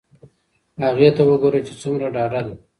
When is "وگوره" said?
1.29-1.59